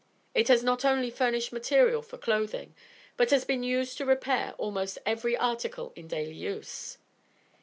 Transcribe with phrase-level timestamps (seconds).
[0.33, 2.73] It has not only furnished material for clothing,
[3.17, 6.97] but has been used to repair almost every article in daily use.